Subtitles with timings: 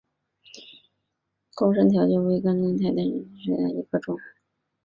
[1.53, 4.17] 高山条蕨为条蕨科条蕨属下的一个种。